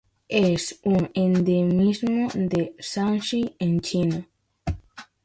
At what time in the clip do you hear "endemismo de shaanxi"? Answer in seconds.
1.13-3.55